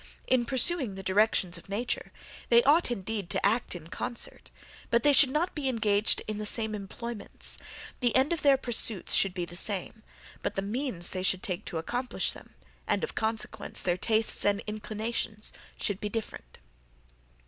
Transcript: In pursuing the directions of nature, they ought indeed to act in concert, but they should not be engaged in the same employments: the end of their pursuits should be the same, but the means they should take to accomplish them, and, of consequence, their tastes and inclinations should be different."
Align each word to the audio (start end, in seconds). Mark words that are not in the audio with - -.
In 0.25 0.45
pursuing 0.47 0.95
the 0.95 1.03
directions 1.03 1.59
of 1.59 1.69
nature, 1.69 2.11
they 2.49 2.63
ought 2.63 2.89
indeed 2.89 3.29
to 3.29 3.45
act 3.45 3.75
in 3.75 3.85
concert, 3.89 4.49
but 4.89 5.03
they 5.03 5.13
should 5.13 5.29
not 5.29 5.53
be 5.53 5.69
engaged 5.69 6.23
in 6.27 6.39
the 6.39 6.45
same 6.47 6.73
employments: 6.73 7.59
the 7.99 8.15
end 8.15 8.33
of 8.33 8.41
their 8.41 8.57
pursuits 8.57 9.13
should 9.13 9.35
be 9.35 9.45
the 9.45 9.55
same, 9.55 10.01
but 10.41 10.55
the 10.55 10.63
means 10.63 11.11
they 11.11 11.21
should 11.21 11.43
take 11.43 11.65
to 11.65 11.77
accomplish 11.77 12.31
them, 12.31 12.55
and, 12.87 13.03
of 13.03 13.13
consequence, 13.13 13.83
their 13.83 13.95
tastes 13.95 14.43
and 14.43 14.63
inclinations 14.65 15.53
should 15.79 15.99
be 16.01 16.09
different." 16.09 16.57